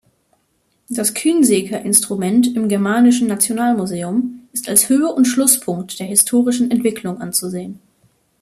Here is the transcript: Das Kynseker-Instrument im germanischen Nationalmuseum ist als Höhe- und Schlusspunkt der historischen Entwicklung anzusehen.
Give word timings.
Das 0.89 1.13
Kynseker-Instrument 1.13 2.55
im 2.55 2.67
germanischen 2.69 3.27
Nationalmuseum 3.27 4.49
ist 4.51 4.67
als 4.67 4.89
Höhe- 4.89 5.13
und 5.13 5.25
Schlusspunkt 5.25 5.99
der 5.99 6.07
historischen 6.07 6.71
Entwicklung 6.71 7.21
anzusehen. 7.21 7.77